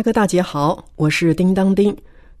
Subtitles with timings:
[0.00, 1.94] 大哥大姐好，我是叮当丁。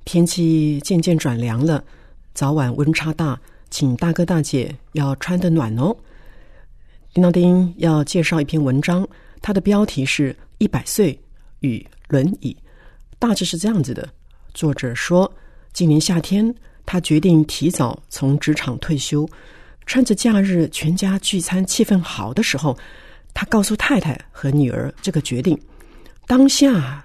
[0.06, 1.84] 天气渐渐转凉了，
[2.32, 5.94] 早晚温差大，请大哥大姐要穿得暖哦。
[7.12, 9.06] 叮当丁要介绍一篇文章，
[9.42, 11.20] 它的标题是《一百岁
[11.58, 12.56] 与轮椅》，
[13.18, 14.08] 大致是这样子的：
[14.54, 15.30] 作者说，
[15.74, 16.54] 今年夏天
[16.86, 19.28] 他决定提早从职场退休，
[19.84, 22.74] 趁着假日全家聚餐气氛好的时候，
[23.34, 25.60] 他告诉太太和女儿这个决定。
[26.26, 27.04] 当下。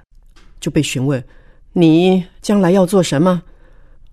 [0.60, 1.24] 就被询问
[1.74, 3.42] ：“你将来要做什么？”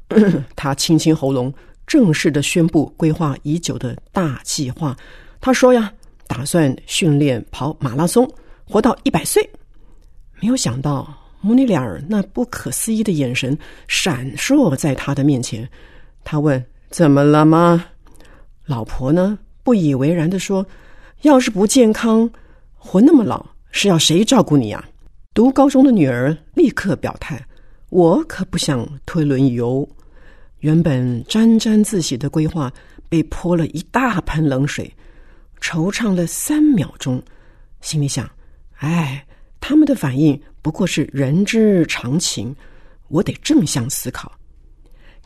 [0.56, 1.52] 他清清喉咙，
[1.86, 4.96] 正式的宣布规划已久的大计划。
[5.40, 5.92] 他说：“呀，
[6.26, 8.28] 打算训练跑马拉松，
[8.64, 9.48] 活到一百岁。”
[10.40, 13.56] 没有想到母女俩那不可思议的眼神
[13.88, 15.68] 闪烁在他的面前。
[16.24, 17.84] 他问：“怎么了吗？”
[18.66, 19.38] 老婆呢？
[19.64, 20.66] 不以为然的说
[21.22, 22.28] ：“要是不健康，
[22.76, 24.84] 活那么老，是要谁照顾你呀？”
[25.34, 27.42] 读高中的女儿立刻表态
[27.88, 29.86] ：“我可不想推轮椅哦。”
[30.61, 32.70] 原本沾沾自喜的规划
[33.08, 34.92] 被泼了一大盆冷水，
[35.58, 37.22] 惆怅了三秒钟，
[37.80, 38.30] 心里想
[38.77, 39.27] ：“哎，
[39.58, 42.55] 他们的反应不过是人之常情，
[43.08, 44.30] 我得正向思考。”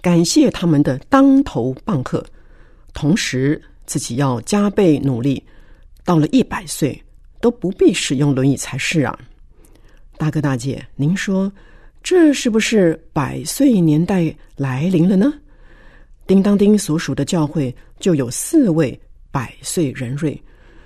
[0.00, 2.24] 感谢他们的当头棒喝，
[2.94, 5.42] 同时自己要加倍努力，
[6.04, 7.02] 到了一百岁
[7.40, 9.18] 都不必使用轮椅才是啊！
[10.18, 11.52] 大哥大姐，您说
[12.02, 15.32] 这是不是百岁年代来临了呢？
[16.26, 18.98] 叮当丁所属的教会就有四位
[19.30, 20.40] 百岁人瑞。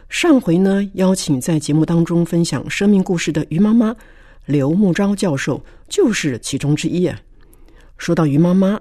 [0.08, 3.94] 上回呢，邀请在节目当中分享生命故事的于妈妈
[4.46, 7.19] 刘木昭教授就是其中之一啊。
[7.98, 8.80] 说到于妈妈，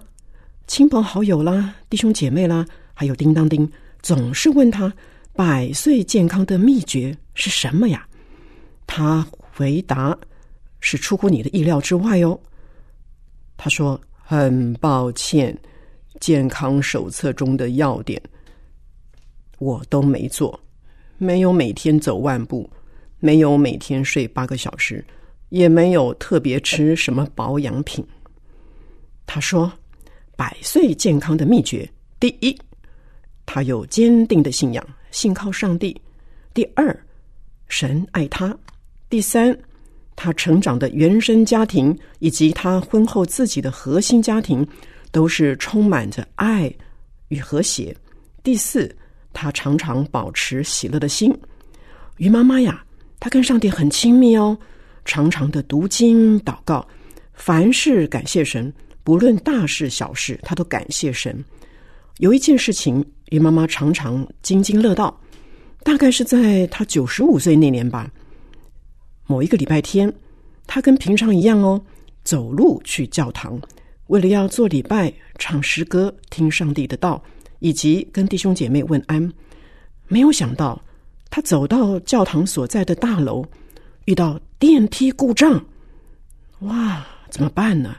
[0.66, 2.66] 亲朋好友啦、弟兄姐妹啦，
[2.96, 3.70] 还有叮当丁，
[4.02, 4.92] 总是问他
[5.34, 8.08] 百岁健康的秘诀是什么呀？
[8.88, 10.18] 他回答。
[10.80, 12.40] 是出乎你的意料之外哦。
[13.58, 15.58] 他说：“很抱歉，
[16.20, 18.22] 健康手册中的要点
[19.58, 20.58] 我都没做，
[21.18, 22.70] 没有每天走万步，
[23.20, 25.04] 没有每天睡八个小时，
[25.50, 28.06] 也没有特别吃什么保养品。”
[29.28, 29.72] 他说
[30.38, 31.88] ：“百岁健康的秘诀，
[32.20, 32.58] 第一，
[33.46, 35.94] 他有坚定的信仰，信靠上帝；
[36.54, 36.98] 第二，
[37.68, 38.58] 神爱他；
[39.10, 39.56] 第三。”
[40.22, 44.68] 他成长的原生家庭以及他婚后自己的核心家庭，
[45.14, 46.70] 都是充满着爱
[47.30, 47.96] 与和谐。
[48.44, 48.94] 第四，
[49.32, 51.34] 他常常保持喜乐的心。
[52.18, 52.84] 于妈妈呀，
[53.18, 54.58] 她跟上帝很亲密哦，
[55.06, 56.86] 常常的读经祷告，
[57.32, 58.74] 凡事感谢神，
[59.06, 61.42] 不论大事小事，她都感谢神。
[62.18, 65.18] 有一件事情，于妈妈常常津津乐道，
[65.82, 68.12] 大概是在她九十五岁那年吧。
[69.30, 70.12] 某一个礼拜天，
[70.66, 71.80] 他跟平常一样哦，
[72.24, 73.62] 走路去教堂，
[74.08, 77.24] 为了要做礼拜、唱诗歌、听上帝的道，
[77.60, 79.32] 以及跟弟兄姐妹问安。
[80.08, 80.82] 没有想到，
[81.30, 83.46] 他走到教堂所在的大楼，
[84.06, 85.64] 遇到电梯故障。
[86.62, 87.98] 哇，怎么办呢？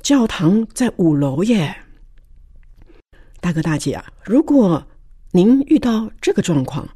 [0.00, 1.76] 教堂在五楼耶！
[3.42, 4.82] 大哥大姐啊，如果
[5.32, 6.88] 您遇到这个状况，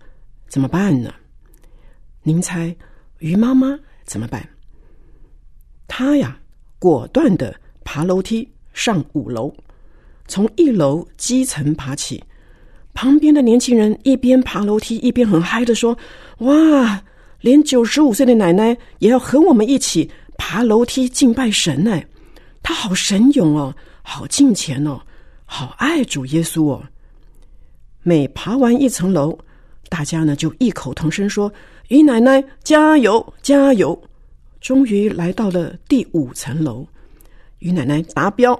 [0.49, 1.13] 怎么办呢？
[2.23, 2.75] 您猜？
[3.19, 4.47] 于妈妈怎么办？
[5.87, 6.39] 她呀，
[6.79, 7.55] 果断的
[7.85, 9.55] 爬楼梯上五楼，
[10.27, 12.23] 从一楼基层爬起。
[12.93, 15.97] 旁边的年轻人一边爬楼梯一边很嗨的说
[16.41, 17.03] ：“哇，
[17.41, 22.01] 连九十五岁的奶奶也要和我们一起爬楼梯敬拜神呢！
[22.63, 25.01] 她好神勇哦，好敬虔哦，
[25.45, 26.83] 好爱主耶稣哦。”
[28.03, 29.39] 每爬完一层楼，
[29.89, 31.53] 大家呢就异口同声说。
[31.89, 34.01] 于奶奶加油加油！
[34.61, 36.87] 终于来到了第五层楼，
[37.59, 38.59] 于奶奶达标，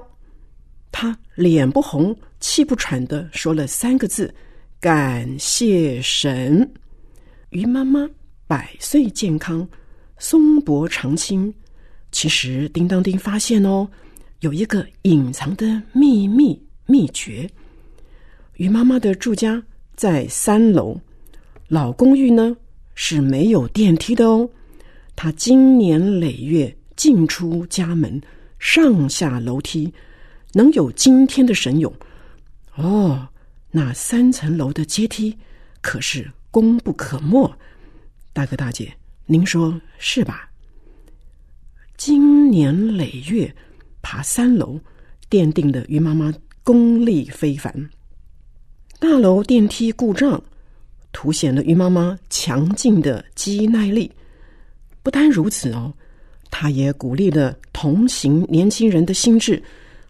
[0.93, 4.33] 她脸不红气不喘的说了三个字
[4.79, 6.71] ：“感谢神。”
[7.49, 8.07] 于妈妈
[8.47, 9.67] 百岁健康，
[10.19, 11.53] 松柏长青。
[12.13, 13.89] 其实叮当丁发现哦，
[14.41, 17.49] 有一个隐藏的秘密秘诀。
[18.57, 19.61] 于妈妈的住家
[19.97, 21.01] 在三楼，
[21.67, 22.55] 老公寓呢
[22.95, 24.49] 是没有电梯的哦。
[25.17, 28.21] 他经年累月进出家门、
[28.59, 29.93] 上下楼梯，
[30.53, 31.93] 能有今天的神勇
[32.75, 33.29] 哦。
[33.71, 35.37] 那三层楼的阶梯
[35.81, 37.53] 可是功不可没。
[38.33, 38.93] 大哥大姐，
[39.27, 40.49] 您说是吧？
[41.97, 43.55] 经年累月
[44.03, 44.79] 爬三楼，
[45.31, 46.33] 奠定了于妈妈
[46.63, 47.91] 功力非凡。
[48.99, 50.43] 大楼电梯故障，
[51.15, 54.11] 凸显了于妈妈强劲的肌耐力。
[55.03, 55.95] 不单如此哦，
[56.51, 59.63] 她也鼓励了同行年轻人的心智。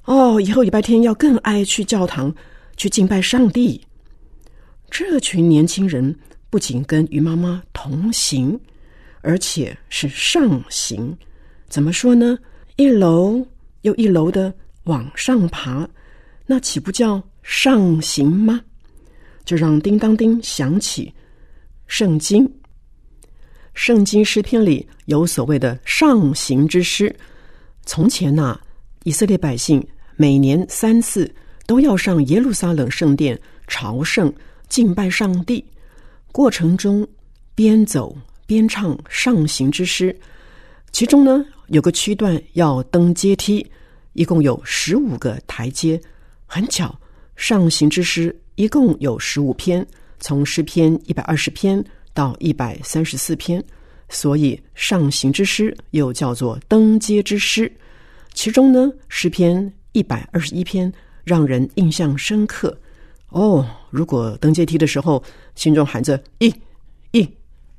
[0.07, 2.35] 哦，以后礼拜天要更爱去教堂
[2.77, 3.81] 去敬拜上帝。
[4.91, 6.17] 这群年轻人
[6.51, 8.59] 不仅跟于妈妈同行，
[9.21, 11.17] 而且是上行。
[11.69, 12.39] 怎么说呢？
[12.77, 13.47] 一楼
[13.83, 14.53] 又一楼的
[14.85, 15.89] 往上爬，
[16.47, 18.61] 那岂不叫上行吗？
[19.45, 21.13] 就让叮当叮响起
[21.87, 22.51] 圣经。
[23.75, 27.15] 圣经诗篇里有所谓的上行之诗。
[27.85, 28.59] 从前呐，
[29.03, 29.85] 以色列百姓
[30.17, 31.33] 每年三次
[31.67, 34.33] 都要上耶路撒冷圣殿朝圣
[34.69, 35.65] 敬拜上帝，
[36.31, 37.07] 过程中
[37.55, 40.17] 边走边唱上行之诗。
[40.93, 43.67] 其中呢，有个区段要登阶梯，
[44.13, 46.01] 一共有十五个台阶。
[46.47, 46.97] 很巧，
[47.35, 49.87] 上行之诗一共有十五篇，
[50.21, 51.85] 从诗篇一百二十篇。
[52.17, 53.61] 到一百三十四篇，
[54.09, 57.69] 所以上行之诗又叫做登阶之诗。
[58.33, 60.93] 其中呢，诗篇一百二十一篇
[61.25, 62.79] 让人印象深刻。
[63.31, 65.21] 哦，如果登阶梯的时候，
[65.57, 66.55] 心中喊着一、
[67.11, 67.29] 一、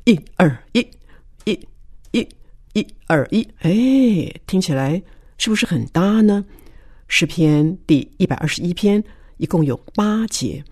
[0.04, 0.86] 一二一、
[1.46, 1.58] 一、
[2.12, 2.28] 一、
[2.74, 3.72] 一二一，哎，
[4.46, 5.02] 听起来
[5.38, 6.44] 是不是很搭呢？
[7.08, 9.02] 诗篇第一百二十一篇
[9.38, 10.64] 一共有八节。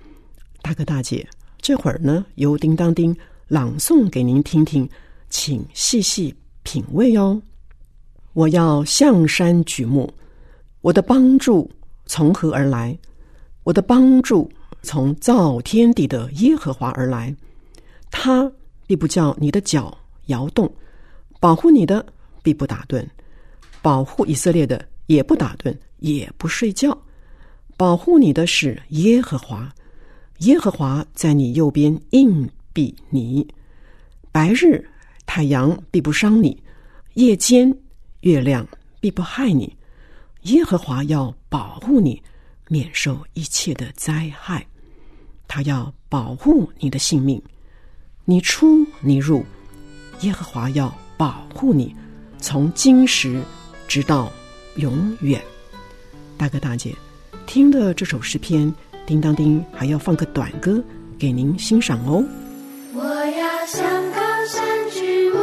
[0.62, 1.28] 大哥大姐，
[1.62, 3.16] 这会儿呢，由叮当叮。
[3.50, 4.90] 朗诵给您听听，
[5.30, 6.34] 请细细
[6.64, 7.40] 品味哦。
[8.32, 10.12] 我要向山举目，
[10.82, 11.70] 我的帮助
[12.06, 12.98] 从何而来？
[13.64, 14.52] 我的帮助
[14.82, 17.36] 从造天地的耶和华而来。
[18.10, 18.52] 他
[18.88, 19.96] 必不叫你的脚
[20.28, 20.74] 摇动，
[21.40, 22.04] 保护你的
[22.42, 23.06] 必不打盹，
[23.82, 26.98] 保护以色列的也不打盹，也不睡觉。
[27.78, 29.74] 保护你的是耶和华，
[30.40, 32.50] 耶和华在你右边应。
[32.76, 33.48] 必你
[34.32, 34.84] 白日
[35.28, 36.60] 太阳必不伤你，
[37.14, 37.72] 夜间
[38.22, 38.68] 月亮
[39.00, 39.72] 必不害你。
[40.46, 42.20] 耶和华要保护你，
[42.70, 44.66] 免受一切的灾害。
[45.48, 47.40] 他要保护你的性命，
[48.26, 49.46] 你出你入，
[50.22, 51.96] 耶和华要保护你，
[52.40, 53.40] 从今时
[53.88, 54.34] 直到
[54.78, 55.40] 永远。
[56.38, 56.96] 大哥大姐，
[57.46, 58.74] 听了这首诗篇，
[59.06, 60.82] 叮当叮还要放个短歌
[61.20, 62.24] 给您欣赏哦。
[62.96, 65.43] 我要向高山举目，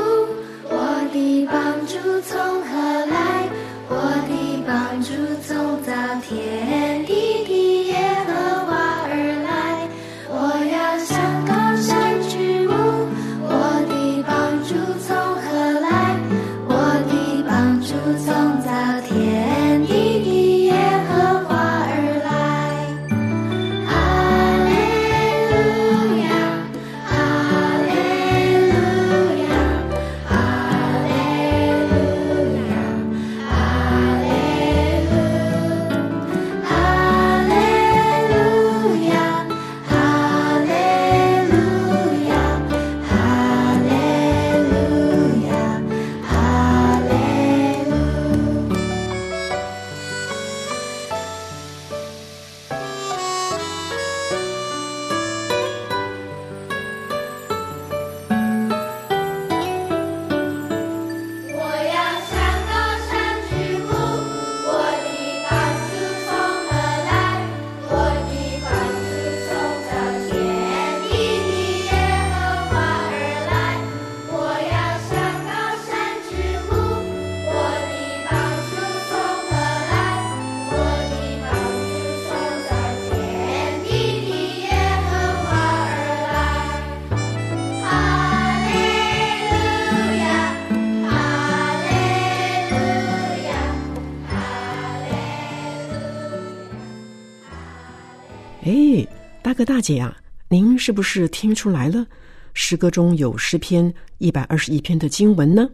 [99.50, 100.16] 大哥大姐呀、
[100.48, 102.06] 您是不是听出来了？
[102.54, 105.68] 诗歌中有诗篇一百二十一篇的经文呢。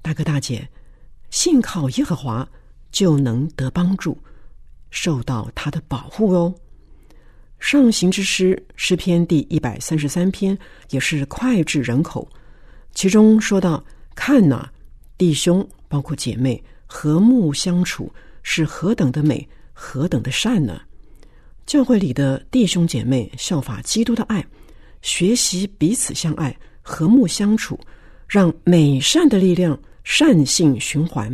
[0.00, 0.66] 大哥大姐，
[1.28, 2.48] 信靠耶和华
[2.90, 4.16] 就能得帮助，
[4.88, 6.54] 受到他的保护哦。
[7.58, 10.56] 上行之诗诗篇第一百三十三篇
[10.88, 12.26] 也是脍炙人口，
[12.94, 13.84] 其中说到
[14.16, 14.70] ：“看呐，
[15.18, 18.10] 弟兄包括姐妹和睦相处
[18.42, 20.80] 是何等的美，何等的善呢？”
[21.68, 24.42] 教会里的弟兄姐妹效法基督的爱，
[25.02, 27.78] 学习彼此相爱、和睦相处，
[28.26, 31.30] 让美善的力量善性循环。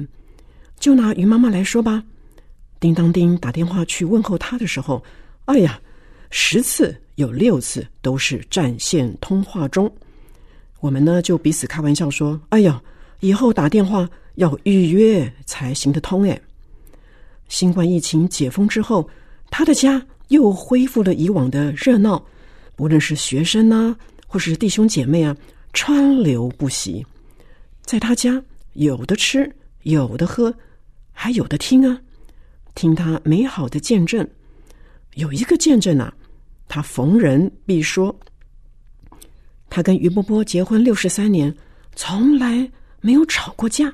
[0.80, 2.02] 就拿于妈妈来说吧，
[2.80, 5.00] 叮当叮打电话去问候她的时候，
[5.44, 5.80] 哎呀，
[6.30, 9.88] 十次有六次都是占线通话中。
[10.80, 12.82] 我们呢就彼此开玩笑说：“哎呀，
[13.20, 16.40] 以后打电话要预约才行得通。”哎，
[17.48, 19.08] 新冠疫情解封之后，
[19.48, 20.04] 他的家。
[20.28, 22.24] 又恢复了以往的热闹，
[22.74, 25.36] 不论是学生啊，或是弟兄姐妹啊，
[25.72, 27.04] 川流不息。
[27.82, 30.54] 在他家，有的吃，有的喝，
[31.12, 32.00] 还有的听啊，
[32.74, 34.26] 听他美好的见证。
[35.14, 36.12] 有一个见证啊，
[36.66, 38.18] 他逢人必说，
[39.68, 41.54] 他跟于波波结婚六十三年，
[41.94, 42.68] 从来
[43.00, 43.92] 没有吵过架。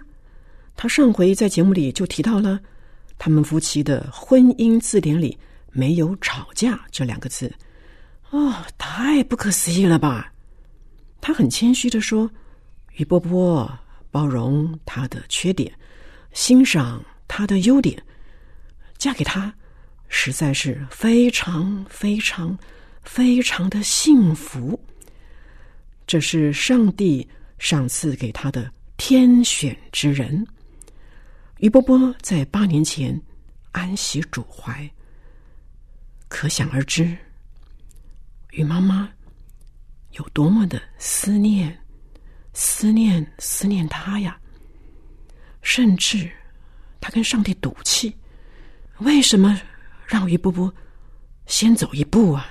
[0.77, 2.59] 他上回在节目里就提到了，
[3.19, 5.37] 他们夫妻的婚姻字典里。
[5.73, 7.53] 没有吵架这两个字，
[8.31, 10.33] 哦，太不可思议了吧！
[11.21, 12.31] 他很谦虚的说
[12.97, 13.71] ：“于波波
[14.11, 15.73] 包容他的缺点，
[16.33, 18.03] 欣赏他的优点，
[18.99, 19.53] 嫁给他
[20.09, 22.59] 实在是非常非常
[23.03, 24.79] 非常的幸福。
[26.07, 30.47] 这是上帝赏赐给他的天选之人。”
[31.59, 33.21] 于波波在八年前
[33.73, 34.91] 安息主怀。
[36.31, 37.15] 可想而知，
[38.53, 39.11] 于妈妈
[40.13, 41.77] 有多么的思念、
[42.55, 44.41] 思念、思念他呀！
[45.61, 46.31] 甚至
[47.01, 48.17] 他跟上帝赌气：
[49.01, 49.61] 为什么
[50.07, 50.73] 让于波波
[51.47, 52.47] 先走一步啊？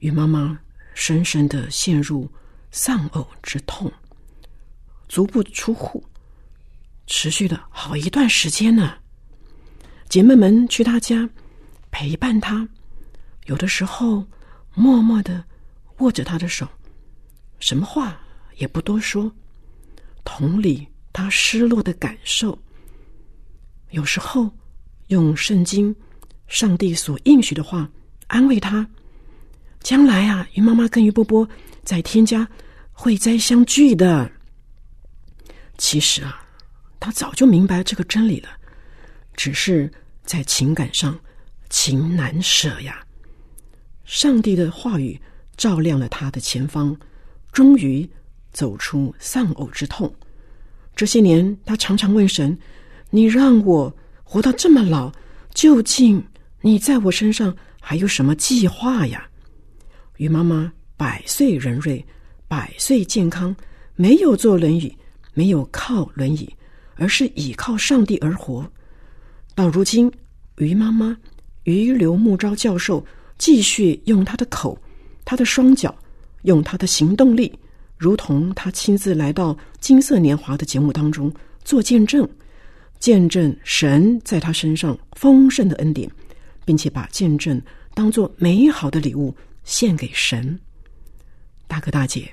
[0.00, 0.58] 于妈妈
[0.94, 2.30] 深深的陷入
[2.72, 3.90] 丧偶之痛，
[5.08, 6.04] 足不出户，
[7.06, 8.98] 持续了好一段时间呢。
[10.08, 11.30] 姐妹们去他家。
[11.96, 12.68] 陪伴他，
[13.46, 14.26] 有的时候
[14.74, 15.44] 默默的
[15.98, 16.66] 握着他的手，
[17.60, 18.20] 什么话
[18.56, 19.32] 也不多说，
[20.24, 22.58] 同理他失落的感受。
[23.90, 24.50] 有时候
[25.06, 25.94] 用圣经、
[26.48, 27.88] 上帝所应许的话
[28.26, 28.84] 安慰他。
[29.78, 31.48] 将来啊，于妈妈跟于波波
[31.84, 32.48] 在天家
[32.90, 34.28] 会再相聚的。
[35.78, 36.44] 其实啊，
[36.98, 38.48] 他早就明白这个真理了，
[39.36, 39.88] 只是
[40.24, 41.16] 在情感上。
[41.74, 43.04] 情难舍呀！
[44.04, 45.20] 上帝的话语
[45.56, 46.96] 照亮了他的前方，
[47.50, 48.08] 终于
[48.52, 50.14] 走出丧偶之痛。
[50.94, 52.56] 这些年，他常常问神
[53.10, 55.12] ：“你让我活到这么老，
[55.52, 56.24] 究竟
[56.60, 59.28] 你在我身上还有什么计划呀？”
[60.18, 62.06] 于妈妈百岁人瑞，
[62.46, 63.54] 百岁健康，
[63.96, 64.96] 没有坐轮椅，
[65.32, 66.54] 没有靠轮椅，
[66.94, 68.64] 而是倚靠上帝而活。
[69.56, 70.08] 到如今，
[70.58, 71.16] 于妈妈。
[71.64, 73.04] 于刘木昭教授
[73.36, 74.78] 继续用他的口、
[75.24, 75.94] 他的双脚、
[76.42, 77.52] 用他的行动力，
[77.98, 81.32] 如同他亲自来到《金色年华》的节目当中
[81.64, 82.28] 做见证，
[82.98, 86.10] 见证神在他身上丰盛的恩典，
[86.64, 87.60] 并且把见证
[87.94, 90.58] 当做美好的礼物献给神。
[91.66, 92.30] 大哥大姐，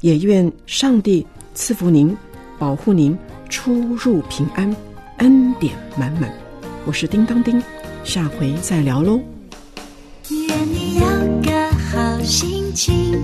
[0.00, 2.16] 也愿上帝赐福您，
[2.58, 3.16] 保护您
[3.48, 4.74] 出入平安，
[5.18, 6.32] 恩典满满。
[6.86, 7.60] 我是叮当叮。
[8.08, 9.20] 下回再聊喽。
[10.30, 11.02] 愿你有
[11.42, 13.20] 个好心情，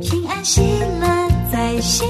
[0.00, 0.62] 平安喜
[1.02, 2.08] 乐在心